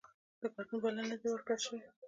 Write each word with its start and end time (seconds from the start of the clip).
د 0.41 0.43
ګډون 0.55 0.79
بلنه 0.83 1.03
نه 1.09 1.15
ده 1.21 1.27
ورکړل 1.31 1.59
شوې 1.65 1.79